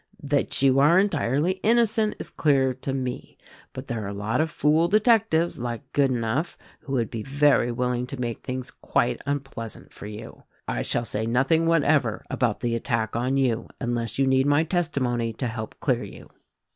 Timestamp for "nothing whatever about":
11.27-12.61